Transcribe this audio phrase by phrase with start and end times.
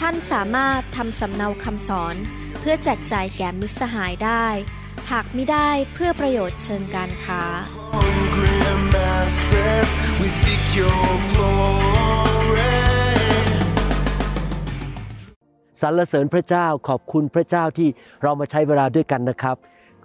[0.00, 2.16] ท่านสามารถทำสำเนาคำสอน
[2.60, 4.46] เพื่อแจกจ่ายแก่มิตรสหายได้
[5.10, 7.42] หากไม่ได้เพื่อประโยชน์เชิงการค้า
[7.94, 8.58] hungry
[8.94, 9.88] masses,
[10.20, 12.74] we seek your glory.
[15.80, 17.88] สรรเสริญพระเจ้าขอบคุณพระเจ้าที่
[18.22, 19.56] เรามาใช้เวลาด้วยกันนะครับ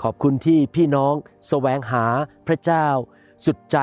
[0.04, 1.14] ขอบคุณที่พี่น้อง
[1.48, 2.06] แสวงหา
[2.48, 2.86] พระเจ้า
[3.46, 3.78] สุดใจ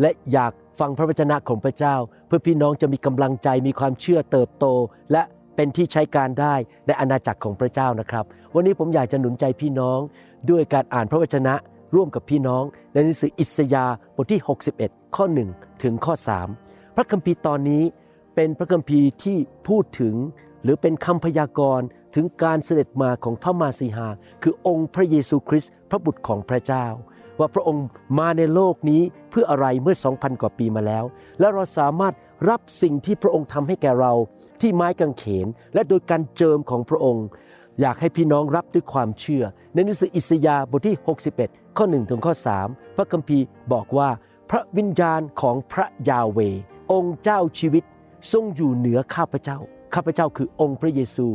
[0.00, 4.66] และอยากฟังพระวจนะของพระเจ้า เพื่อพี่น้องจะมีกำลังใจมีความเชื่อเติบโต
[5.12, 5.22] และ
[5.56, 6.54] เป็นที่ใช้การได้
[6.86, 10.00] ในอาณาจักรของพระเจ้านะครับ วันนี้ผมอยากจะหนุนใจพี่น้อง
[10.50, 11.54] ด้วยการอ่านพระวจนะ
[11.94, 14.40] ร่วมกับพี่น้อง ในหนังสืออิสยาห์บทที่
[14.78, 16.14] 61 ข้อ 1 ถึงข้อ
[16.54, 17.82] 3 พระคัมภีร์ตอนนี้
[18.34, 20.14] เป็นพระคัมภีร์ที่พูดถึง
[20.62, 24.08] หรือเป็นคำพยากรณ์ถึงการเสด็จมาของพระมาสีหา
[24.42, 26.86] คือองค์พระเยซูคริสต์พระบุตรของพระเจ้า
[27.38, 27.86] ว่าพระองค์
[28.18, 31.04] มาในโลกนี้เพื่ออะไรเมื่อ 2,000 กว่าปีมาแล้ว
[31.38, 32.14] และเราสามารถ
[32.48, 34.12] รับสิ่งที่พระองค์ทำให้แก่เรา
[34.60, 37.26] ที่ไม้กางเขน และโดยการเจิมของพระองค์
[37.80, 40.96] อยากให้พี่น้องรับด้วยความเชื่อ ในหนังสืออิสยาห์บทที่
[41.36, 42.34] 61 ข้อ1ถึงข้อ
[42.64, 44.08] 3 พระคัมภีร์บอกว่า
[44.50, 46.38] พระวิญญาณของพระยาเว
[46.92, 47.84] องค์เจ้าชีวิต
[48.32, 49.58] ทรงอยู่เหนือข้าพเจ้า
[49.94, 51.26] ข้าพเจ้าคือองค์พระเยซู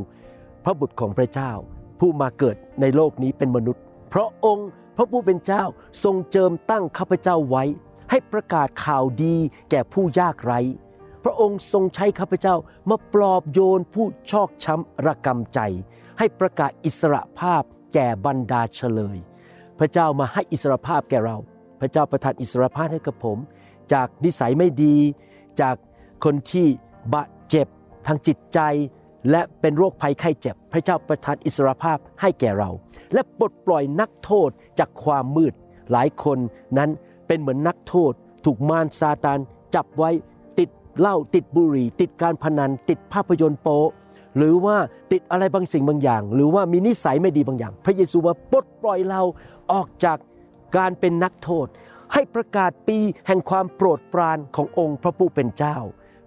[0.64, 1.52] พระบุตรของพระเจ้า
[2.00, 5.64] ผู้มาเกิดในโลกนี้เป็นมนุษย์ เพราะองค์พระผู้เป็นเจ้า
[6.04, 7.64] ทรงเจิมตั้งข้าพเจ้าไว้
[8.10, 9.36] ให้ประกาศข่าวดี
[9.70, 10.60] แก่ผู้ยากไร้
[11.28, 12.56] ระองค์ทรงใช้ข้าพเจ้า
[12.90, 15.60] มาปลอบโยนผู้ชอกช้ำระกำใจ
[16.18, 19.18] ให้ประกาศอิสระภาพแก่บรรดาเฉลย
[19.80, 21.38] พระเจ้ามาให้อิสรภาพแก่เรา
[21.80, 23.38] พระเจ้าประทานอิสรภาพให้กับผม
[23.94, 24.96] จากนิสัยไม่ดี
[25.62, 25.76] จาก
[26.24, 26.68] คนที่
[27.14, 27.68] บาดเจ็บ
[28.08, 28.60] ทางจิตใจ
[29.32, 32.70] และเป็นโรคภัยไข้เจ็บ พระเจ้าประทานอิสรภาพให้แก่เรา
[33.14, 34.50] และปลดปล่อยนักโทษ
[34.80, 35.54] จากความมืด
[35.92, 36.38] หลายคน
[36.78, 36.90] นั้น
[37.28, 38.14] เป็นเหมือนนักโทษ
[38.46, 39.40] ถูกมารซาตาน
[39.76, 40.12] จับไว้
[41.00, 43.80] เหล้าติดบุหรี่ ติดการพนัน ติดภาพยนตร์โป๊
[44.38, 44.78] หรือว่า
[45.12, 49.22] ติดอะไรบางสิ่งบางอย่าง หรือว่ามีนิสัยไม่ดีบางอย่าง พระเยซูมาปลดปล่อยเรา
[49.72, 50.18] ออกจาก
[50.78, 51.68] การเป็นนักโทษ
[52.14, 52.98] ให้ประกาศปี
[53.28, 55.78] แห่งความโปรดปรานขององค์พระผู้เป็นเจ้า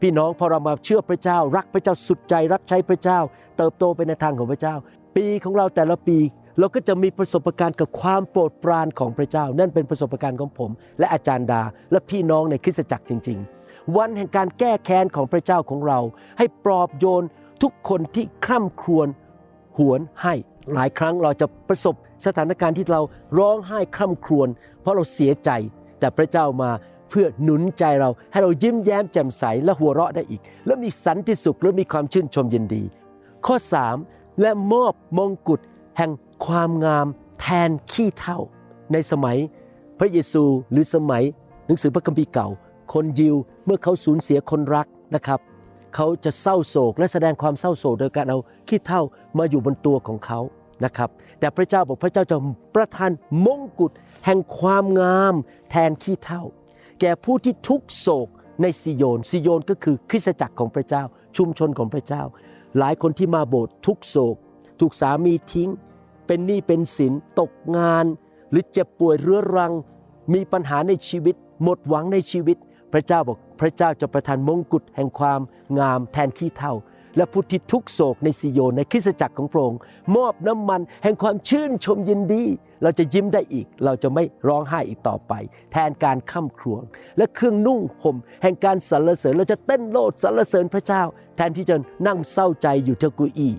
[0.01, 3.19] พี่น้องพอเรามาเชื่อพระเจ้า รักพระเจ้าสุดใจรับใช้พระเจ้า
[3.57, 4.75] เติบโตไปในทางของพระเจ้า
[5.17, 6.19] ปีของเราแต่ละปี
[6.59, 13.60] เราก็จะมีประสบการณ์กับความโปรดปรานของพระเจ้า นั่นเป็นประสบการณ์ของผม และอาจารย์ดา และพี่น้องในคริสตจักรจริง ๆ
[13.97, 15.99] วันแห่งการแก้แค้นของพระเจ้าของเรา
[16.39, 17.25] ให้ปลอบโยน
[17.63, 19.09] ทุกคนที่คร่ำครวญ
[19.79, 20.35] หวนให้
[20.73, 21.95] หลายครั้งเราจะประสบ
[22.27, 23.01] สถานการณ์ที่เรา
[23.39, 24.49] ร้องไห้คร่ำครวญ
[24.81, 25.51] เพราะเราเสียใจ
[25.99, 26.71] แต่พระเจ้ามา
[27.11, 32.83] เพื่อหนุนใจเรา ให้เรายิ้มแย้มแจ่มใสและหัวเราะได้อีก และมีสันติสุขและมีความชื่นชมยินดี
[33.47, 33.57] ข้อ
[33.99, 35.61] 3 และมอบมงกุฎ
[35.97, 36.11] แห่ง
[36.47, 37.07] ความงาม
[37.41, 38.39] แทนขี้เท่า
[38.93, 39.37] ในสมัย
[39.99, 41.23] พระเยซูหรือสมัย
[41.67, 42.49] หนังสือพระคัมภีร์เก่า
[42.93, 43.37] คนยิว
[43.71, 45.41] มื่อเขาสูญเสียคนรักนะครับ
[45.95, 48.39] เขาจะเศร้าโศกและแสดงความเศร้าโศกโดยการเอา
[48.69, 49.03] ขี้เท่า
[49.39, 50.41] มาอยู่บนตัวของเขา
[50.85, 51.11] นะครับ
[51.41, 52.37] แต่พระเจ้าบอกพระเจ้าจะ
[52.75, 53.11] ประทาน
[53.47, 53.93] มงกุฎ
[54.25, 55.35] แห่งความงาม
[55.71, 56.43] แทนขี้เท่า
[57.01, 58.29] แก่ผู้ที่ทุกโศก
[58.63, 61.03] ในซิโยนซิโยนก็คือคริสตจักรของพระเจ้า
[61.37, 62.23] ชุมชนของพระเจ้า
[62.79, 64.37] หลายคนที่มาโบสถ์ทุกโศก
[64.81, 65.71] ถูกสามีทิ้ง
[66.27, 68.05] เป็นหนี้เป็นสินตกงาน
[68.51, 69.73] หรือเจ็บป่วยเรื้อรัง
[70.35, 72.57] มีปัญหาในชีวิต หมดหวังในชีวิต
[72.93, 75.41] พระเจ้าบอกพระเจ้าจะประทานมงกุฎแห่งความ
[75.79, 76.75] งามแทนขี้เท่า
[77.17, 79.81] และผู้ที่ทุกโศกในซิโยนในคริสตจักรของพระองค์
[80.17, 82.45] มอบน้ำมันแห่งความชื่นชมยินดี
[82.83, 85.33] เราจะยิ้มได้อีก เราจะไม่ร้องไห้อีกต่อไป
[85.73, 86.83] แทนการข้าครวญ
[87.17, 91.03] และเครื่องนุ่งห่มแห่งการสรรเสริญเราจะเต้นโลดสรรเสริญพระเจ้า
[91.37, 91.77] แทนที่จะ
[92.07, 93.51] นั่งเศร้าใจอยู่เทกุอี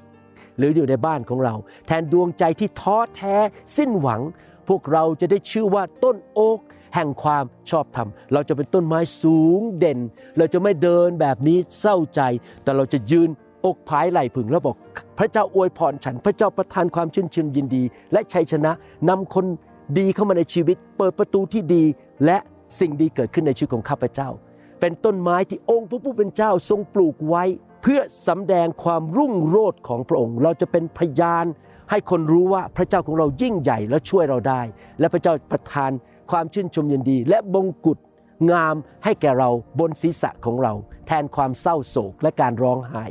[0.58, 1.56] หรืออยู่ในบ้านของเรา
[1.88, 3.36] แทนดวงใจที่ท้อแท้
[3.78, 4.22] สิ้นหวัง
[4.68, 6.60] พวกเราจะได้ชื่อว่าต้นโอ๊ก
[6.96, 10.00] แห่งความชอบธรรม เราจะเป็นต้นไม้สูงเด่น
[10.38, 12.22] เราจะไม่เดินแบบนี้เศร้าใจ
[12.64, 13.30] แต่เราจะยืน
[13.66, 14.76] อกผายไหล่ผึ่งแล้วบอก
[15.18, 17.84] พระเจ้าอวยพรฉัน พระเจ้าประทานความชื่นชื่นยินดี
[18.14, 18.72] และชัยชนะ
[19.10, 19.46] นำคน
[20.00, 21.84] ดีเข้ามาในชีวิต เปิดประตูที่ดี
[22.26, 22.38] และ
[22.80, 24.30] สิ่งดีเกิดขึ้นในชีวิตของข้าพเจ้า
[24.80, 27.44] เป็นต้นไม้ที่องค์พระผู้เป็นเจ้าทรงปลูกไว้
[27.82, 31.46] เพื่อสำแดงความรุ่งโรจน์ของพระองค์ เราจะเป็นพยาน
[31.90, 34.62] ให้คนรู้ว่าพระเจ้าของเรายิ่งใหญ่และช่วยเราได้
[35.00, 35.92] และพระเจ้าประทาน
[36.32, 37.98] ความชื่นชมยินดี และบงกุฎ
[38.52, 39.50] งามให้แก่เรา
[39.80, 40.74] บนศีรษะของเรา
[41.08, 43.06] แทนความเศร้าโศกและการร้องไห้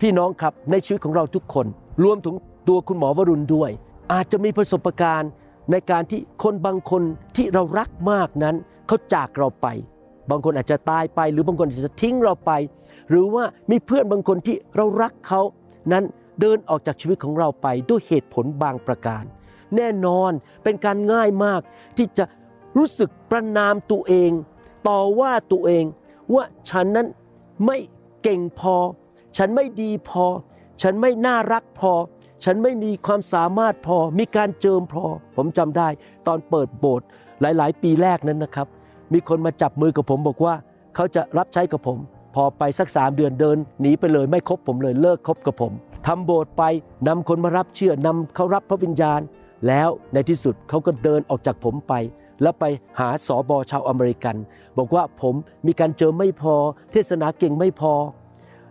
[0.00, 1.66] พี่น้องครับในชีวิตของเราทุกคน
[2.04, 2.34] รวมถึง
[2.68, 3.70] ตัวคุณหมอวรุณด้วย
[4.12, 5.30] อาจจะมีประสบการณ์
[5.70, 7.02] ในการที่คนบางคน
[7.36, 9.66] ที่เรารักมากนั้นเขาจากเราไป
[10.30, 12.52] บางคนอาจจะตายไป หรือบางคนอาจจะทิ้งเราไป
[13.10, 15.40] หรือว่ามีเพื่อนบางคนที่เรารักเขา
[15.92, 16.04] นั้น
[16.40, 19.24] เดินออกจากชีวิตของเราไปด้วยเหตุผลบางประการ
[19.76, 20.30] แน่นอน
[20.64, 21.60] เป็นการง่ายมาก
[21.96, 22.24] ที่จะ
[22.76, 24.30] รู้สึกประนามตัวเอง
[24.88, 25.84] ต่อว่าตัวเอง
[26.34, 27.08] ว่าฉันนั้น
[27.66, 27.78] ไม่
[28.22, 28.76] เก่งพอ
[29.36, 30.24] ฉันไม่ดีพอ
[30.82, 31.92] ฉันไม่น่ารักพอ
[32.44, 35.04] ฉันไม่มีความสามารถพอ มีการเจิมพอ
[35.36, 35.88] ผมจำได้
[36.26, 37.06] ตอนเปิดโบสถ์
[37.40, 38.66] หลาย ๆ ปีแรกนั้นนะครับ
[39.12, 40.54] มีคนมาจับมือกับผมบอกว่า
[40.94, 41.98] เขาจะรับใช้กับผม
[42.34, 45.72] พอไปสักสามเดือนเดินหนีไปเลยไม่คบผมเลยเลิกคบกับผม
[46.06, 46.62] ทำโบสถ์ไป
[47.08, 49.20] นำคนมารับเชื่อนำเขารับพระวิญญาณ
[49.68, 51.92] แล้วในที่สุดเขาก็เดินออกจากผมไป
[52.42, 52.64] แล้วไป
[53.00, 54.36] หาสอบอชาวอเมริกัน
[54.78, 55.34] บอกว่าผม
[55.66, 56.54] มีการเจิมไม่พอ
[56.92, 57.92] เทศนาเก่งไม่พอ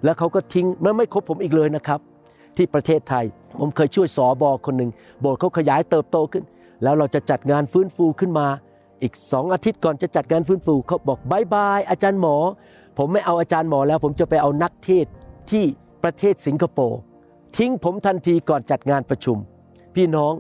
[0.03, 1.99] แล้วเขาก็ทิ้งไม่ไม่คบผมอีกเลยนะครับ
[2.57, 3.25] ที่ประเทศไทย
[3.59, 6.43] ผมเคยช่วยสอบอคนหนึ่งโบสถ์เขาขยายเติบโตขึ้น
[6.83, 8.47] แล้วเราจะจัดงานฟื้นฟูขึ้นมา
[9.01, 12.35] อีกสองอาทิตย์ก่อนจะจัดงานฟื้นฟูเขาบอก bye bye อาจารย์หมอ
[12.97, 15.05] ผมไม่เอาอาจารย์หมอแล้ว ผมจะไปเอานักเทศ
[15.51, 15.63] ที่
[16.03, 16.99] ประเทศสิงคโปร์
[17.57, 19.37] ทิ้งผมทันทีก่อนจัดงานประชุม
[19.95, 20.33] พี่น้อง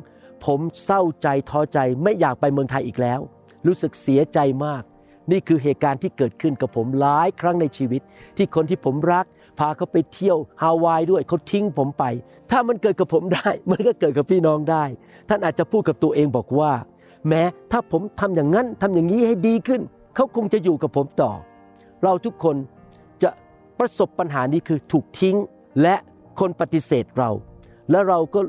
[0.45, 3.19] ผมเศร้าใจท้อใจไม่อยากไปเมืองไทยอีกแล้ว
[3.67, 4.83] รู้สึกเสียใจมาก
[5.31, 8.01] นี่คือเหตุการณ์ที่เกิดขึ้นกับผมหลายครั้งในชีวิต
[8.37, 9.25] ที่คนที่ผมรัก
[9.59, 12.03] พาเขาไปเที่ยวฮาวายด้วยเขาทิ้งผมไป
[12.51, 14.83] ถ้ามันเกิดกับผมได้ มันก็เกิดกับพี่น้องได้
[15.29, 16.71] ท่านอาจจะพูดกับตัวเองบอกว่า
[17.27, 19.81] แม้ถ้าผมทำอย่างนั้นทำอย่างนี้ให้ดีขึ้น
[20.15, 21.31] เขาคงจะอยู่กับผมต่อ
[22.03, 22.55] เราทุกคน
[23.23, 23.29] จะ
[23.79, 25.37] ประสบปัญหานี้คือถูกทิ้ง
[25.81, 25.95] และ
[26.39, 27.29] คนปฏิเสธเรา
[27.91, 28.39] และเราก็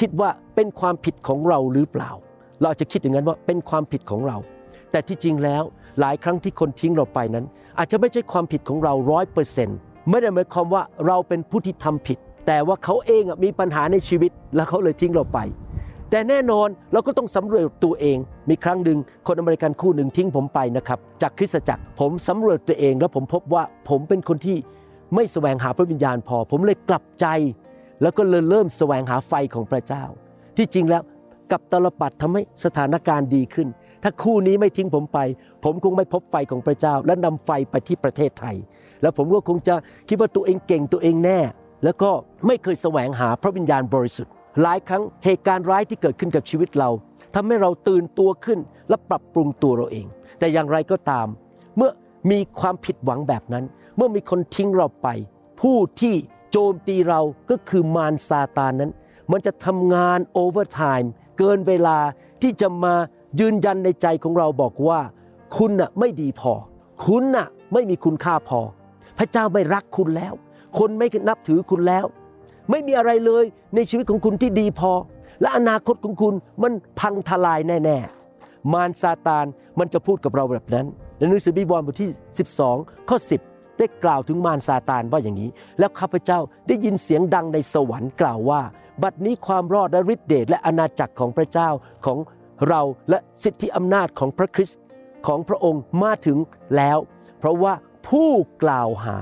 [0.00, 2.10] คิดว่าเป็นความผิดของเราหรือเปล่า
[2.60, 4.36] เราอาจจะคิดอย่างนั้นว่าเป็นความผิดของเรา
[4.90, 5.62] แต่ที่จริงแล้ว
[6.00, 7.44] หลายครั้งที่คนทิ้งเราไปนั้น
[7.78, 9.78] อาจจะไม่ใช่ความผิดของเราร้อยเปอร์เซ็นต์
[10.10, 15.38] ไม่ได้หมายความว่าเราเป็นผู้ที่ทำผิด แต่ว่าเขาเองมีปัญหาในชีวิตแล้วเขาเลยทิ้งเราไป
[16.10, 18.18] แต่แน่นอนเราก็ต้องสำรวจตัวเอง
[18.48, 24.56] มีครั้งหนึ่งคนอเมริกันคู่หนึ่งทิ้งผมไปนะครับจากคริสตจักรผมสำรวจตัวเอง แล้วผมพบว่าผมเป็นคนที่
[25.14, 27.26] ไม่แสวงหาพระวิญญาณพอ ผมเลยกลับใจ
[28.02, 30.04] แล้วก็เลยเริ่มแสวงหาไฟของพระเจ้า
[30.56, 31.02] ที่จริงแล้ว
[31.52, 33.68] กับตลปัดทำให้สถานการณ์ดีขึ้น
[34.02, 35.18] ถ้าคู่นี้ไม่ทิ้งผมไป
[35.64, 38.56] ผมคงไม่พบไฟของพระเจ้า และนำไฟไปที่ประเทศไทย
[39.02, 39.74] แล้วผมก็คงจะ
[40.08, 41.38] คิดว่าตัวเองเก่งตัวเองแน่
[41.84, 42.10] แล้วก็
[42.46, 44.32] ไม่เคยแสวงหาพระวิญญาณบริสุทธิ์
[44.62, 46.90] หลายครั้งเหตุการณ์ร้ายที่เกิดขึ้นกับชีวิตเรา
[47.34, 48.58] ทำให้เราตื่นตัวขึ้น
[48.88, 50.06] และปรับปรุงตัวเราเอง
[50.38, 51.26] แต่อย่างไรก็ตาม
[51.76, 51.90] เมื่อ
[52.30, 53.64] มีความผิดหวังแบบนั้น
[53.96, 55.08] เมื่อมีคนทิ้งเราไป
[55.60, 56.14] ผู้ที่
[56.50, 57.20] โจมตีเรา
[57.50, 58.92] ก็คือมารซาตานนั้น
[59.30, 61.98] มันจะทำงาน overtime เกินเวลา
[62.42, 62.94] ที่จะมา
[63.40, 65.00] ยืนยันในใจของเราบอกว่า
[65.56, 66.52] คุณน่ะไม่ดีพอ
[67.04, 68.60] คุณน่ะไม่มีคุณค่าพอ
[69.18, 70.32] พระเจ้าไม่รักคุณแล้ว
[70.78, 72.04] คนไม่นับถือคุณแล้ว
[72.70, 73.44] ไม่มีอะไรเลย
[73.74, 74.92] ในชีวิตของคุณที่ดีพอ
[75.40, 77.98] และอนาคตของคุณมันพังทลายแน่
[78.34, 79.46] ๆ มารซาตาน
[79.78, 80.86] มันจะพูดกับเราแบบนั้น
[81.16, 82.10] ในหนังสือบิบอลบทที่
[82.60, 83.49] 12 ข้อ 10
[83.80, 86.38] ได้กล่าวถึงมารซาตานว่าอย่างนี้ แล้วข้าพเจ้า
[86.68, 88.62] ได้ยินเสียงดังในสวรรค์กล่าวว่า
[89.02, 91.68] บัดนี้ความรอดและฤทธิเดชและอาณาจักรของพระเจ้า
[92.06, 92.18] ของ
[92.68, 94.80] เราและสิทธิอำนาจของพระคริสต์
[95.26, 96.38] ของพระองค์มาถึง
[96.76, 96.98] แล้ว
[97.38, 97.74] เพราะว่า
[98.08, 98.30] ผู้
[98.62, 99.18] กล่าวหา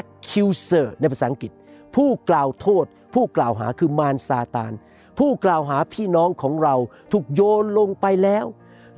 [0.00, 1.52] accuser ในภาษาอังกฤษ
[1.96, 2.84] ผู้กล่าวโทษ
[3.14, 4.72] ผู้กล่าวหาคือมารซาตาน
[5.18, 6.74] ผู้กล่าวหาพี่น้องของเรา
[7.12, 8.46] ถูกโยนลงไปแล้ว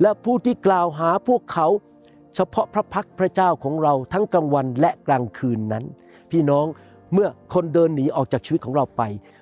[0.01, 1.67] และผู้ที่กล่าวหาพวกเขา
[2.35, 5.83] เฉพาะพระพักพระเจ้าของเราทั้งกลางวันและกลางคืนนั้น
[6.31, 6.65] พี่น้อง
[7.13, 9.01] เมื่อคนเดินหนีออกจากชีวิตของเราไป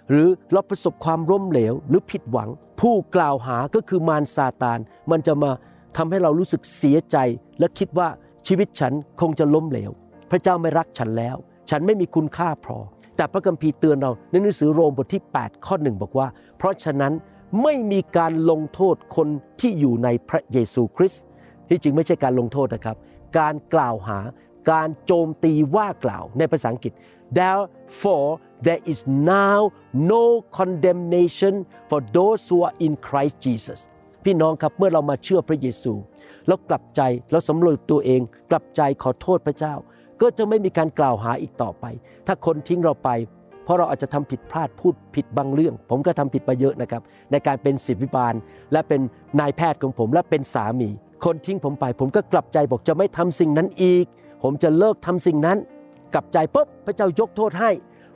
[0.10, 2.50] หรือเราประสบความล้มเหลวหรือผิดหวัง
[2.82, 4.80] ผู้กล่าวหาก็คือมารซาตาน
[5.12, 5.52] มันจะมา
[5.98, 7.18] ทำให้เรารู้สึกเสียใจ
[7.60, 8.08] และคิดว่า
[8.48, 9.92] ชีวิตฉันคงจะล้มเหลว
[10.32, 11.36] พระเจ้าไม่รักฉันแล้ว
[11.70, 12.78] ฉันไม่มีคุณค่าพอ
[13.16, 16.28] แต่พระคัมภีร์เตือนเราในหนังสือโรมบทที่ 8 ข้อหนึ่งบอกว่า
[16.58, 17.14] เพราะฉะนั้น
[17.64, 19.28] ไม่มีการลงโทษคน
[19.60, 21.24] ที่อยู่ในพระเยซูคริสต์
[21.70, 22.98] ที่จริงไม่ใช่การลงโทษนะครับ
[23.40, 24.20] การกล่าวหา
[24.72, 26.94] การโจมตีว่ากล่าวในภาษาอังกฤษ
[27.38, 28.30] therefore
[28.66, 29.00] there is
[29.36, 29.60] now
[30.14, 30.24] no
[30.58, 31.56] condemnation
[31.90, 33.80] for those who are in Christ Jesus
[34.26, 35.94] พี่น้องครับเมื่อเรามาเชื่อพระเยซู
[36.48, 38.22] แล้วกลับใจเราสำรวจตัวเอง
[38.52, 39.74] กลับใจขอโทษพระเจ้า
[40.22, 41.86] ก็จะไม่มีการกล่าวหาอีกต่อไป
[42.28, 43.10] ถ้าคนทิ้งเราไป
[43.64, 48.34] เพราะเราอาจจะทำผิดพลาดพูดผิดบางเรื่อง ผมก็ทำผิดไปเยอะนะครับ ในการเป็นศิษย์วิบาล
[48.72, 49.02] และเป็น
[49.40, 50.90] นายแพทย์ของผมและเป็นสามี
[51.26, 54.06] คนทิ้งผมไป ผมก็กลับใจบอกจะไม่ทำสิ่งนั้นอีก
[54.44, 55.58] ผมจะเลิกทำสิ่งนั้น
[56.14, 57.72] กลับใจปุ๊บพระเจ้ายกโทษให้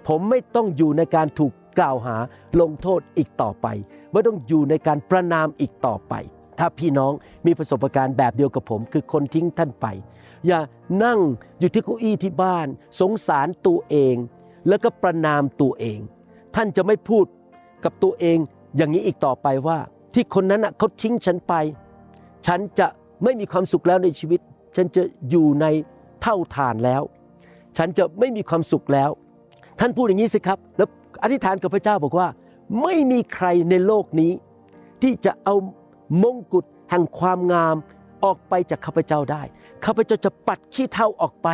[0.07, 2.15] ผมไม่ต้องอยู่ในการถูกกล่าวหา
[2.61, 3.67] ลงโทษอีกต่อไป
[4.11, 6.13] ไม่ต้องอยู่ในการประนามอีกต่อไป
[6.59, 7.13] ถ้าพี่น้อง
[7.45, 9.87] มีประสบการณ์แบบเดียวกับผม คือคนทิ้งท่านไป
[10.47, 10.59] อย่า
[11.03, 11.19] นั่ง
[11.59, 12.67] อยู่ที่เก้าอี้ที่บ้าน
[12.99, 14.15] สงสารตัวเอง
[14.67, 15.99] แล้วก็ประนามตัวเอง
[16.55, 17.25] ท่านจะไม่พูด
[17.83, 18.37] กับตัวเอง
[18.77, 19.77] อย่างนี้อีกต่อไปว่า
[20.13, 21.53] ที่คนนั้นน่ะเขาทิ้งฉันไป
[22.47, 22.87] ฉันจะ
[23.23, 24.39] ไม่มีความสุขแล้วในชีวิต
[24.75, 25.65] ฉันจะอยู่ใน
[26.21, 27.03] เท่าฐานแล้ว
[27.77, 29.09] ฉันจะไม่มีความสุขแล้ว
[29.79, 30.89] ท่านพูดอย่างนี้สิครับ แล้ว
[31.23, 32.27] อธิษฐานกับพระเจ้าบอกว่า
[32.83, 34.31] ไม่มีใครในโลกนี้
[35.01, 35.55] ที่จะเอา
[36.23, 37.75] มงกุฎแห่งความงาม
[38.23, 39.41] ออกไปจากข้าพเจ้าได้
[39.85, 41.49] ข้าพเจ้าจะปัดขี้เท่าออกไป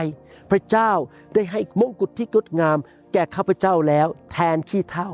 [0.51, 0.91] พระเจ้า
[1.33, 2.77] ได้ให้มงกุฎที่งดงาม
[3.13, 5.09] แก่ข้าพเจ้าแล้ว แทนขี้เท่า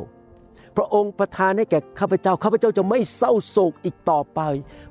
[0.77, 4.39] พระองค์ประทานให้แก่ข้าพเจ้า ข้าพเจ้าจะไม่เศร้าโศกอีกต่อไป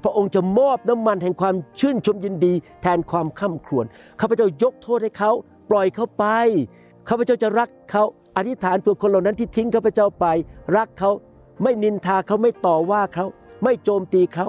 [0.03, 3.87] พระองค์จะมอบน้ำมันแห่งความชื่นชมยินดี แทนความข้าครวญ
[4.21, 5.33] ข้าพเจ้ายกโทษให้เขา
[5.71, 6.25] ปล่อยเขาไป
[7.09, 8.05] ข้าพเจ้าจะรักเขา
[8.37, 10.27] อธิษฐานเพื่อคนเหล่านั้นที่ทิ้งข้าพเจ้าไป
[10.77, 11.11] รักเขา
[11.63, 13.27] ไม่นินทาเขาไม่ต่อว่าเขา
[13.65, 14.47] ไม่โจมตีเขา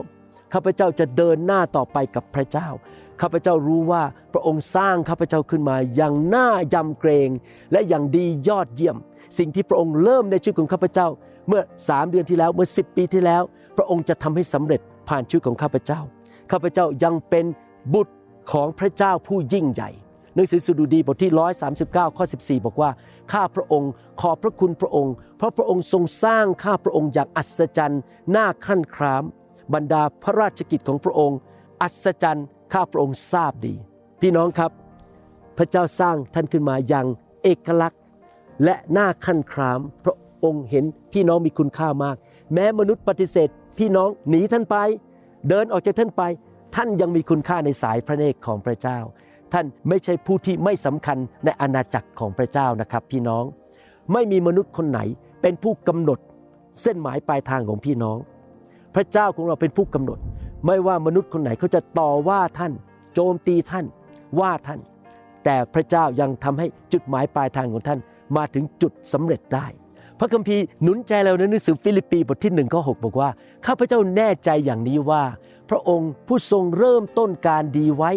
[0.53, 2.67] ข้าพเจ้าจะเดินหน้าต่อไปกับพระเจ้า
[3.23, 4.03] ข้าพเจ้ารู้ว่า
[4.33, 7.29] พระองค์สร้างข้าพเจ้าขึ้นมาอย่างน่ายำเกรง
[7.71, 8.97] และอย่างดียอดเยี่ยม
[9.37, 11.07] สิ่งที่พระองค์เริ่มในชีวิตของข้าพเจ้า
[11.47, 13.43] เมื่อสามเดือนที่แล้วเมื่อ10ปีที่แล้ว
[13.77, 15.99] พระองค์จะทำให้สำเร็จผ่านชีวิตของข้าพเจ้า
[16.51, 17.45] ข้าพเจ้ายังเป็น
[17.93, 18.13] บุตร
[18.51, 19.89] ของพระเจ้าผู้ยิ่งใหญ่
[20.35, 21.31] หนังสือสดุดีบทที่
[21.73, 22.89] 139 ข้อ 14 บอกว่า
[23.33, 28.01] ข้าพระองค์ขอบพระคุณพระองค์ เพราะพระองค์ทรงสร้างข้าพระองค์อย่างอัศจรรย์
[28.35, 29.23] น่าขั้นคราม
[29.73, 31.37] บรรดาพระราชกิจของพระองค์
[31.81, 33.75] อัศจรรย์ ข้าพระองค์ทราบดี
[34.21, 34.71] พี่น้องครับ
[35.57, 37.05] พระเจ้าสร้างท่านขึ้นมาอย่าง
[37.43, 38.01] เอกลักษณ์
[38.63, 42.15] และหน่าขั้นคราม พระองค์เห็นพี่น้องมีคุณค่ามาก
[42.53, 44.77] แม้มนุษย์ปฏิเสธ พี่น้องหนีท่านไป
[45.49, 46.23] เดินออกจากท่านไป
[46.75, 48.99] ท่านยังมีคุณค่าในสายพระเนตรของพระเจ้า
[49.53, 53.43] ท่านไม่ใช่ผู้ที่ไม่สำคัญในอาณาจักรของพระเจ้านะครับ พี่น้อง
[54.13, 54.99] ไม่มีมนุษย์คนไหน
[55.41, 56.19] เป็นผู้กำหนด
[56.81, 58.17] เส้นหมายปลายทางของพี่น้อง
[58.95, 60.19] พระเจ้าของเราเป็นผู้กำหนด
[60.65, 62.73] ไม่ว่ามนุษย์คนไหนเขาจะต่อว่าท่าน
[63.13, 63.85] โจมตีท่าน
[64.39, 64.79] ว่าท่าน
[65.43, 67.99] แต่พระเจ้ายังทำให้จุดหมายปลายทางของท่าน
[68.37, 69.65] มาถึงจุดสำเร็จได้
[70.19, 73.29] พระคัมภีร์หนุนใจเราในหนังสือฟิลิปปีบทที่หนึ่งข้อหกบอกว่า
[73.65, 75.23] ข้าพเจ้าแน่ใจอย่างนี้ว่า
[75.69, 78.11] พระองค์ผู้ทรงเริ่มต้นการดีไว้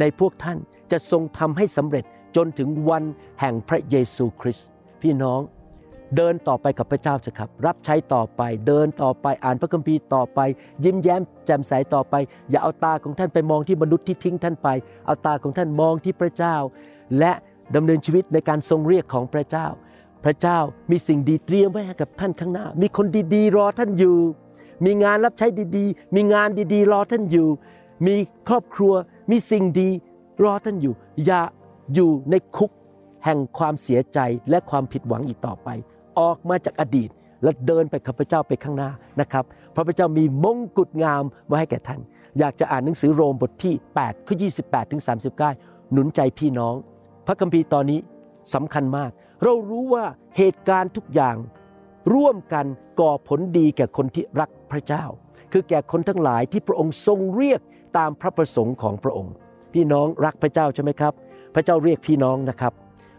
[0.00, 0.58] ในพวกท่าน
[0.90, 2.04] จะทรงทำให้สำเร็จ
[2.36, 3.04] จนถึงวัน
[3.40, 4.68] แห่งพระเยซูคริสต์
[5.02, 5.40] พี่น้อง
[6.16, 10.40] เดินต่อไปกับพระเจ้าสิครับ รับใช้ต่อไป เดินต่อไปอ่านพระคัมภีร์ต่อไป
[10.84, 12.14] ยิ้มแย้มแจ่มใสต่อไป
[12.50, 14.68] อย่าเอาตาของท่านไปมองที่มนุษย์ที่ทิ้งท่านไป
[15.06, 16.56] เอาตาของท่านมองที่พระเจ้า
[17.18, 17.32] และ
[17.74, 19.66] ดำเนินชีวิตในการทรงเรียกของพระเจ้า
[20.24, 20.58] พระเจ้า
[20.90, 24.16] มีสิ่งดีเตรียมไว้ให้กับท่านข้างหน้า มีคนดีๆ รอท่านอยู่
[24.84, 27.48] มีงานรับใช้ดีๆ มีงานดีๆ รอท่านอยู่
[28.06, 28.14] มี
[28.48, 28.94] ครอบครัว
[29.30, 29.88] มีสิ่งดี
[30.44, 30.94] รอท่านอยู่
[31.26, 31.42] อย่า
[31.94, 32.70] อยู่ในคุก
[33.24, 34.18] แห่งความเสียใจ
[34.50, 35.68] และความผิดหวังอีกต่อไป
[36.18, 37.10] ออกมาจากอดีต
[37.42, 38.90] และเดินไปกับพระเจ้าไปข้างหน้า
[39.20, 42.00] นะครับพระพระเจ้ามีมงกุฎงามมาให้แก่ท่าน
[42.38, 45.02] อยากจะอ่านหนังสือโรมบทที่8ข้อ28ถึง
[45.46, 46.74] 39 หนุนใจพี่น้อง
[47.26, 48.00] พระคัมภีร์ตอนนี้
[48.54, 49.10] สำคัญมาก
[49.42, 50.04] เรารู้ว่า
[50.36, 51.36] เหตุการณ์ทุกอย่าง
[52.14, 52.66] ร่วมกัน
[53.00, 55.04] ก่อผลดีแก่คนที่รักพระเจ้า
[55.52, 57.60] คือแก่คนทั้งหลายที่พระองค์ทรงเรียก
[57.98, 59.32] ตามพระประสงค์ของพระองค์
[59.74, 61.12] พี่น้องรักพระเจ้าใช่ไหมครับ
[61.54, 62.72] พระเจ้าเรียกพี่น้องนะครับ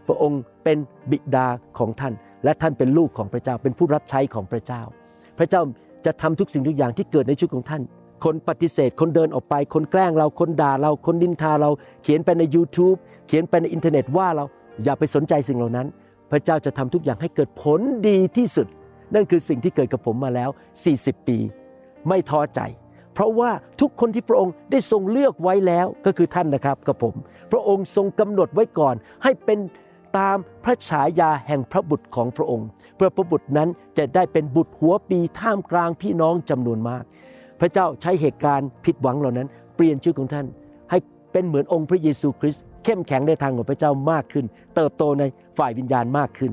[0.06, 0.78] พระองค์เป็น
[1.10, 1.46] บิดา
[1.78, 4.82] ของท่าน และท่านเป็นลูกของพระเจ้า เป็นผู้รับใช้ของพระเจ้า
[5.38, 5.62] พระเจ้า
[6.06, 7.82] จะทำทุกสิ่งทุกอย่างที่เกิดในชีวิตของท่าน
[8.24, 11.70] คนปฏิเสธ คนเดินออกไป คนแกล้งเรา คนด่าเรา คนดินทาเรา
[12.02, 14.44] เขียนไปใน YouTube เขียนไปในอินเทอร์เน็ตว่าเรา
[14.84, 15.86] อย่าไปสนใจสิ่งเหล่านั้น
[16.30, 18.66] พระเจ้าจะทำทุกอย่างให้เกิดผลดีที่สุด
[19.14, 20.50] นั่นคือสิ่งที่เกิดกับผมมาแล้ว
[20.88, 21.38] 40 ปี
[22.08, 22.60] ไม่ท้อใจ
[23.14, 27.14] เพราะว่าทุกคนที่พระองค์ได้ทรงเลือกไว้แล้วก็คือท่านนะครับกับผม
[27.52, 29.58] พระองค์ทรงกำหนดไว้ก่อนให้เป็น
[30.18, 37.04] ตามพระฉายาแห่งพระบุตรของพระองค์ เพื่อพระบุตรนั้นจะได้เป็นบุตรหัวปีท่ามกลางพี่น้องจำนวนมาก
[37.60, 40.46] พระเจ้าใช้เหตุการณ์ผิดหวังเหล่านั้น เปลี่ยนชีวิตของท่าน
[40.90, 40.98] ให้
[41.32, 45.24] เป็นเหมือนองค์พระเยซูคริสต์เข้มแข็งในทางของพระเจ้ามากขึ้น เติบโตใน
[45.58, 46.52] ฝ่ายวิญญาณมากขึ้น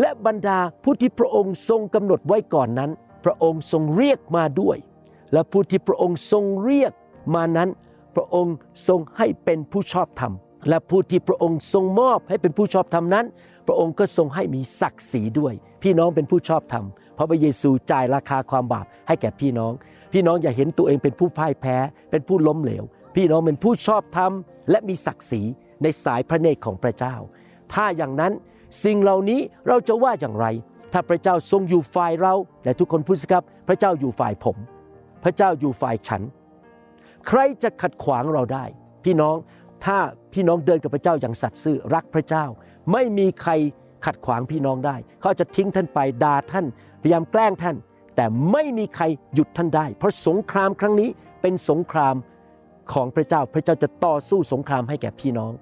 [0.00, 2.90] และบรรดาผู้ที่พระองค์ทรงกำหนดไว้ก่อนนั้น
[3.24, 4.76] พระองค์ทรงเรียกมาด้วย
[5.32, 6.92] และผู้ที่พระองค์ทรงเรียก
[7.34, 7.68] มานั้น
[8.14, 8.54] พระองค์
[8.88, 10.32] ทรงให้เป็นผู้ชอบธรรม
[10.68, 13.26] และผู้ที่พระองค์ทรงมอบให้เป็นผู้ชอบธรรมนั้น
[13.66, 19.72] พระองค์ก็ทรงให้มีศักดิ์ศรีด้วย พี่น้องเป็นผู้ชอบธรรมเพราะพระเยซูจ่ายราคาความบาปให้แก่พี่น้อง
[20.12, 21.76] พี่น้องอย่าเห็นตัวเองเป็นผู้พ่ายแพ้
[22.10, 22.84] เป็นผู้ล้มเหลว
[23.16, 24.32] พี่น้องเป็นผู้ชอบธรรม
[24.70, 25.42] และมีศักดิ์ศรี
[25.82, 27.14] ในสายพระเนตรของพระเจ้า
[27.72, 28.32] ถ้าอย่างนั้น
[28.84, 30.46] สิ่งเหล่านี้เราจะว่าอย่างไร
[30.92, 34.56] ถ้าพระเจ้าทรงอยู่ฝ่ายเราแต่ทุกคนพูดสิครับ พระเจ้าอยู่ฝ่ายผม
[35.24, 36.22] พระเจ้าอยู่ฝ่ายฉัน
[37.26, 38.64] ใครจะขัดขวางเราได้
[39.04, 39.36] พี่น้อง
[39.84, 39.98] ถ้า
[40.32, 42.44] พี่น้องเดินกับพระเจ้าอย่างสัตย์ซื่อรักพระเจ้า
[42.92, 43.52] ไม่มีใคร
[44.04, 46.66] ขัดขวางพี่น้องได้ เขาจะทิ้งท่านไปด่าท่าน
[47.02, 47.76] พยายามแกล้งท่าน
[48.16, 49.04] แต่ไม่มีใคร
[49.34, 51.10] หยุดท่านได้ เพราะสงครามครั้งนี้
[51.42, 52.14] เป็นสงคราม
[52.92, 55.52] ของพระเจ้า พระเจ้าจะต่อสู้สงครามให้แก่พี่น้อง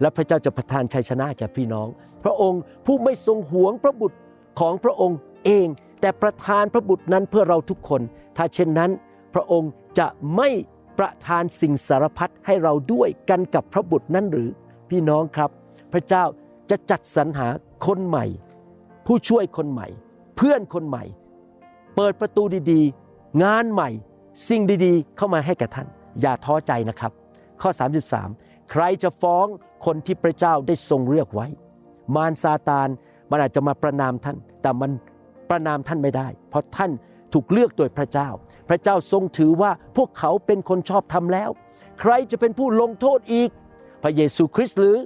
[0.00, 1.88] และพระเจ้าจะประทานชัยชนะแก่พี่น้อง
[2.24, 4.18] พระองค์ผู้ไม่ทรงหวงพระบุตร
[4.60, 5.66] ของพระองค์เอง
[6.00, 8.00] แต่ประทานพระบุตรนั้นเพื่อเราทุกคน
[8.36, 8.90] ถ้าเช่นนั้น
[9.34, 10.48] พระองค์จะไม่
[10.98, 14.50] ประทานสิ่งสารพัดให้เราด้วยกันกับพระบุตรนั้นหรือ
[14.90, 15.50] พี่น้องครับ
[15.92, 16.24] พระเจ้า
[16.70, 17.48] จะจัดสรรหา
[17.86, 18.24] คนใหม่
[19.06, 19.88] ผู้ช่วยคนใหม่
[20.36, 21.04] เพื่อนคนใหม่
[21.96, 23.90] เปิดประตูดีๆ งานใหม่
[24.48, 25.88] สิ่งดีๆ เข้ามาให้กับท่าน
[26.20, 27.12] อย่าท้อใจนะครับ
[27.60, 27.70] ข้อ
[28.20, 29.46] 33 ใครจะฟ้อง
[29.84, 31.46] คนที่พระเจ้าได้ทรงเลือกไว้
[32.14, 32.88] มารซาตาน
[33.30, 34.90] มันอาจจะมาประนามท่าน แต่มัน
[35.50, 36.90] ประนามท่านไม่ได้ เพราะท่าน
[37.32, 38.28] ถูกเลือกโดยพระเจ้า
[38.68, 41.50] พระเจ้าทรงถือว่าพวกเขาเป็นคนชอบธรรมแล้ว
[42.00, 43.50] ใครจะเป็นผู้ลงโทษอีก
[44.02, 44.96] พระเยซูคริสต์หรือ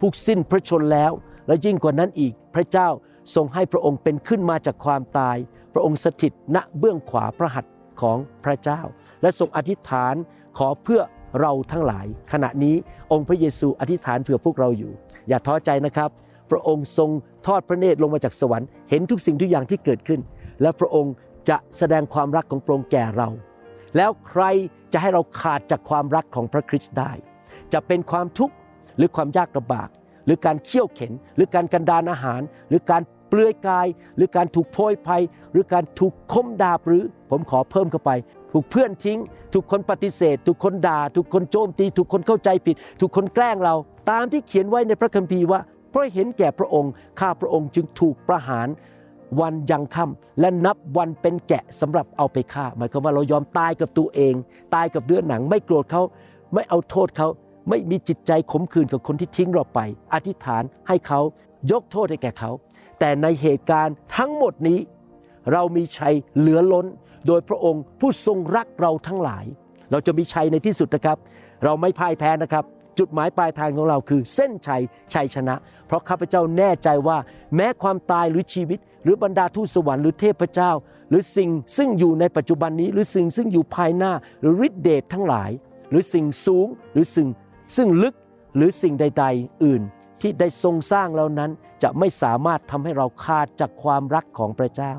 [0.00, 1.12] ผู้สิ้นพระชนแล้ว
[1.46, 2.88] และยิ่งกว่านั้นอีก พระเจ้า
[3.34, 5.36] ทรงให้พระองค์เป็นขึ้นมาจากความตาย
[5.72, 8.80] พระองค์สถิตณเบื้องขวาพระหัตถ์ของพระเจ้า
[9.22, 10.14] และทรงอธิษฐาน
[10.58, 11.00] ขอเพื่อ
[11.40, 12.76] เราทั้งหลาย ขณะนี้
[13.12, 14.92] องค์พระเยซูอธิษฐานเผื่อพวกเราอยู่
[15.28, 16.10] อย่าท้อใจนะครับ
[16.50, 17.10] พระองค์ทรง
[17.46, 20.20] ทอดพระเนตรลงมาจากสวรรค์เห็นทุกสิ่งทุกอย่างที่เกิดขึ้น
[20.62, 21.12] และพระองค์
[21.50, 23.28] จะแสดงความรักของพระองค์แก่เรา
[23.96, 24.42] แล้วใคร
[24.92, 27.12] จะให้เราขาดจากความรักของพระคริสต์ได้
[27.72, 28.54] จะเป็นความทุกข์
[28.96, 29.88] หรือความยากลำบาก
[30.26, 38.10] หรือการเคี่ยวเข็น หรือการกันดานอาหาร หรือการเปลือยกาย หรือการถูกโพยภัย หรือการถูกคมดาบหรือผมขอเพิ่มเข้าไป
[38.52, 39.18] ถูกเพื่อนทิ้ง
[39.52, 43.74] ถูกคนปฏิเสธ ถูกคนด่า ถูกคนโจมตี ถูกคนเข้าใจผิด ถูกคนแกล้งเรา
[44.10, 48.68] ตามที่เขียนไว้ในพระคัมภีร์ว่า เพราะเห็นแก่พระองค์ ข้าพระองค์จึงถูกประหาร
[49.40, 54.34] วันยังค่ำและนับวันเป็นแกะสำหรับเอาไปฆ่า หมายความว่าเรายอมตายกับตัวเอง
[54.74, 56.02] ตายกับเนื้อหนัง ไม่โกรธเขา
[56.54, 57.28] ไม่เอาโทษเขา
[57.68, 59.80] ไม่มีจิตใจขมขื่นกับคนที่ทิ้งเราไป
[60.14, 61.20] อธิษฐานให้เขา
[61.72, 62.50] ยกโทษให้แก่เขา
[62.98, 64.78] แต่ในเหตุการณ์ทั้งหมดนี้
[65.52, 66.86] เรามีชัยเหลือล้น
[67.26, 69.44] โดยพระองค์ผู้ทรงรักเราทั้งหลาย
[69.90, 71.18] เราจะมีชัยในที่สุดนะครับ
[71.64, 72.64] เราไม่พ่ายแพ้นะครับ
[72.98, 74.82] จุดหมายปลายทางของเราคือเส้นชัย
[75.14, 75.54] ชัยชนะ
[75.86, 77.18] เพราะข้าพเจ้าแน่ใจว่า
[77.56, 80.70] แม้ความตายหรือชีวิต หรือบรรดาทูตสวรรค์หรือเทพเจ้า
[81.08, 85.50] หรือสิ่งซึ่งอยู่ในปัจจุบันนี้ หรือสิ่งซึ่งอยู่ภายหน้า หรือฤทธิเดชทั้งหลาย
[85.90, 87.28] หรือสิ่งสูงหรือสิ่ง
[87.76, 88.14] ซึ่งลึก
[88.56, 89.82] หรือสิ่งใด ๆ อื่น
[90.20, 91.50] ที่ได้ทรงสร้างแล้วนั้น
[91.82, 94.94] จะไม่สามารถทำให้เราขาดจากความรักของพระเจ้า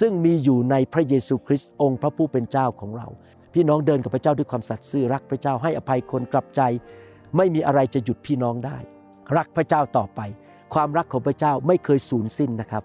[0.00, 3.08] ซึ่งมีอยู่ในพระเยซูคริสต์องค์พระผู้เป็นเจ้าของเรา
[3.54, 6.60] พี่น้องเดินกับพระเจ้าด้วยความสัตย์ซื่อรักพระเจ้าให้อภัยคนกลับใจ
[7.36, 8.78] ไม่มีอะไรจะหยุดพี่น้องได้
[9.36, 10.20] รักพระเจ้าต่อไป
[10.74, 12.84] ความรักของพระเจ้าไม่เคยสูญสิ้นนะครับ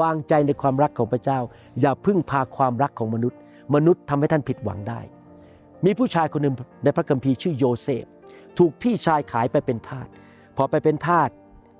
[0.00, 1.38] วางใจในความรักของพระเจ้า
[1.80, 3.38] อย่าพึ่งพาความรักของมนุษย์
[3.74, 5.00] มนุษย์ทำให้ท่านผิดหวังได้
[5.84, 8.04] มีผู้ชายคนหนึ่งในพระคัมภีร์ชื่อโยเซฟ
[8.58, 10.06] ถูกพี่ชายขายไปเป็นทาส
[10.56, 11.28] พอไปเป็นทาส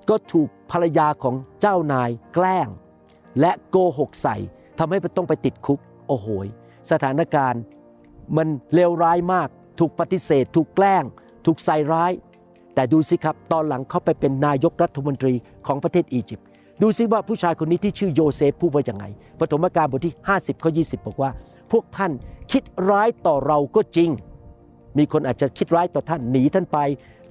[0.09, 2.67] ก็ถูกภรรยาของเจ้านายแกล้ง
[3.39, 4.35] และโกหกใส่
[4.79, 6.47] ทำให้ต้องไปติดคุก โอ้โหย
[6.91, 7.61] สถานการณ์
[8.37, 9.47] มันเลวร้ายมาก
[9.79, 11.03] ถูกปฏิเสธ ถูกแกล้ง
[11.45, 12.11] ถูกใส่ร้าย
[12.73, 15.33] แต่ดูสิครับ ตอนหลังเขาไปเป็นนายกรัฐมนตรี
[15.67, 16.47] ของประเทศอียิปต์
[16.81, 19.05] ดูสิว่าผู้ชายคนนี้ที่ชื่อโยเซฟพูดว่าอย่างไง
[19.39, 21.31] ปฐมกาลบทที่ 50ข้อ20 บอกว่า
[21.71, 22.11] พวกท่าน
[22.51, 24.09] คิดร้ายต่อเราก็จริง
[24.97, 26.79] มีคนอาจจะคิดร้ายต่อท่านหนีท่านไป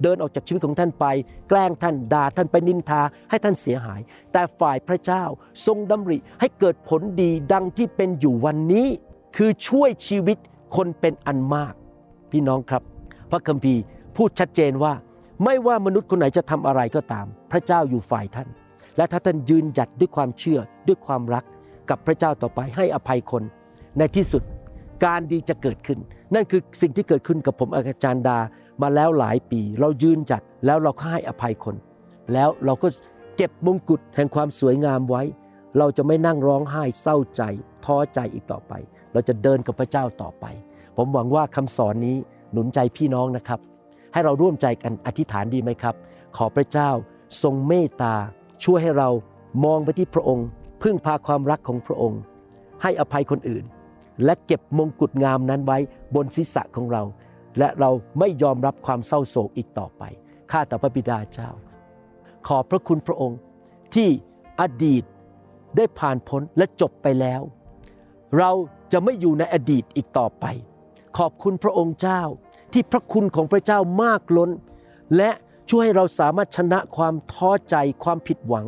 [0.01, 1.05] เดินออกจากชีวิตของท่านไป
[1.49, 5.23] แกล้งท่านด่าท่านไปนินทาให้ท่านเสียหาย แต่ฝ่ายพระเจ้า
[5.65, 8.87] ทรงดำริให้เกิดผลดีดังที่เป็นอยู่วันนี้
[9.35, 10.37] คือช่วยชีวิต
[10.75, 11.73] คนเป็นอันมาก
[12.31, 12.83] พี่น้องครับ
[13.31, 13.81] พระคัมภีร์
[14.15, 14.93] พูดชัดเจนว่า
[15.43, 18.47] ไม่ว่ามนุษย์คนไหนจะทำอะไรก็ตาม พระเจ้าอยู่ฝ่ายท่าน
[18.97, 21.43] และถ้าท่านยืนหยัดด้วยความเชื่อด้วยความรัก
[21.89, 23.43] กับพระเจ้าต่อไปให้อภัยคน
[23.97, 24.43] ในที่สุด
[25.05, 25.99] การดีจะเกิดขึ้น
[26.33, 28.37] นั่นคือสิ่งที่เกิดขึ้นกับผมอาจารย์ดา
[28.81, 31.75] มาแล้วหลายปี เรายืนจัดแล้วเราก็ให้อภัยคน
[32.33, 32.87] แล้วเราก็
[33.37, 35.23] เก็บมงกุฎแห่งความสวยงามไว้
[35.77, 37.41] เราจะไม่นั่งร้องไห้เศร้าใจ
[37.85, 38.73] ท้อใจอีกต่อไป
[39.13, 40.45] เราจะเดินกับพระเจ้าต่อไป
[40.97, 42.17] ผมหวังว่าคำสอนนี้
[42.51, 43.59] หนุนใจพี่น้องนะครับ
[44.13, 45.95] ให้เราร่วมใจกันอธิษฐานดีไหมครับ
[46.37, 46.89] ขอพระเจ้า
[47.43, 48.15] ทรงเมตตา
[48.63, 49.09] ช่วยให้เรา
[49.65, 50.47] มองไปที่พระองค์
[50.81, 52.21] พึ่งพาความรักของพระองค์
[52.81, 53.63] ให้อภัยคนอื่น
[54.25, 55.77] และเก็บมงกุฎงามนั้นไว้
[56.15, 57.03] บนศีรษะของเรา
[57.59, 60.03] และเราไม่ยอมรับความเศร้าโศกอีกต่อไป
[60.51, 61.49] ข้าแต่พระบิดาเจ้า
[62.47, 63.39] ขอบพระคุณพระองค์
[63.95, 64.09] ที่
[64.61, 65.03] อดีต
[65.77, 67.41] ได้ผ่านพ้นและจบไปแล้ว
[68.37, 68.51] เรา
[68.91, 70.45] จะไม่อยู่ในอดีตอีกต่อไป
[71.17, 72.21] ขอบคุณพระองค์เจ้า
[72.73, 74.49] ที่พระคุณของพระเจ้ามากล้น
[75.17, 75.31] และ
[75.71, 78.67] ช่วยให้เราสามารถชนะความท้อใจความผิดหวัง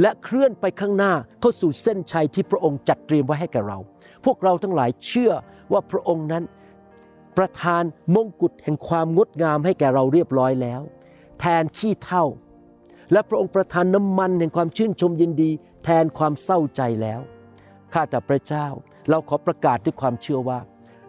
[0.00, 3.78] และเคลื่อนไปข้างหน้าเข้าสู่เส้นชัยที่พระองค์จัดเตรียมไว้ให้แก่เรา
[4.24, 5.32] พวกเราทั้งหลายเชื่อ
[5.72, 6.44] ว่าพระองค์นั้น
[7.36, 7.82] ประทาน
[8.14, 10.80] มงกุฎแห่งความงดงามให้แก่เราเรียบร้อยแล้ว
[11.40, 12.24] แทนขี้เท่า
[13.12, 15.50] และพระองค์ประทานน้ำมันแห่งความชื่นชมยินดี
[15.84, 17.20] แทนความเศร้าใจแล้ว
[17.92, 18.66] ข้าแต่พระเจ้า
[19.10, 20.58] เราขอประกาศด้วยความเชื่อว่า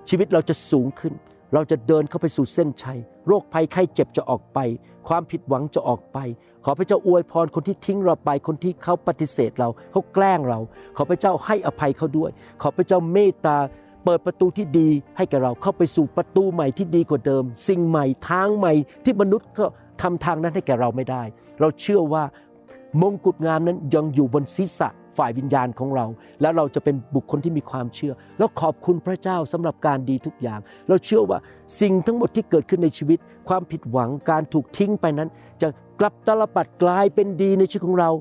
[0.10, 1.14] ชีวิตเราจะสูงขึ้น
[1.54, 4.60] เราจะเดินเข้าไปสู่เส้นชัย โรคภัยไข้เจ็บจะออกไป
[5.08, 6.18] ความผิดหวังจะออกไป
[6.66, 10.60] ขอพระเจ้าอวยพรคนที่ทิ้งเราไป คนที่เขาปฏิเสธเราเขาแกล้งเรา
[10.98, 13.58] ขอพระเจ้าให้อภัยเขาด้วย ขอพระเจ้าเมตตา
[14.06, 19.66] เปิดประตูที่ดีให้แก่เราเข้าไปสู่ประตูใหม่ที่ดีกว่าเดิม สิ่งใหม่ทางใหม่ที่มนุษย์ก็
[20.02, 21.24] ทำทางนั้นให้แก่เราไม่ได้
[21.60, 22.24] เราเชื่อว่า
[23.02, 26.06] มงกุฎงามนั้นยังอยู่บนศีรษะ ฝ่ายวิญญาณของเรา
[26.42, 31.40] แล้วเราจะเป็นบุคคลที่มีความเชื่อ แล้วขอบคุณพระเจ้าสำหรับการดีทุกอย่าง เราเชื่อว่า
[31.82, 33.20] สิ่งทั้งหมดที่เกิดขึ้นในชีวิต
[33.50, 35.30] ความผิดหวังการถูกทิ้งไปนั้น
[35.62, 35.68] จะ
[36.00, 38.12] กลับตลปัดกลายเป็นดีในชีวิตของเรา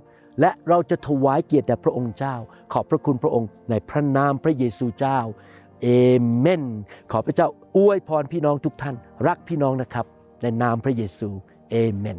[0.41, 2.35] และเราจะถวายเกียรติแด่พระองค์เจ้า
[2.73, 5.19] ขอบพระคุณพระองค์ในพระนามพระเยซูเจ้า
[5.83, 5.89] เอ
[6.37, 6.65] เมน
[7.13, 10.07] ขอพระเจ้าอวยพรพี่น้องทุกท่าน รักพี่น้องนะครับ
[10.43, 11.29] ในนามพระเยซู
[11.71, 12.19] เอเมน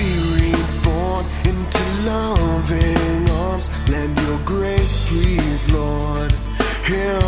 [1.21, 3.69] reborn into loving arms.
[3.89, 6.31] Lend your grace, please, Lord.
[6.85, 7.20] Hear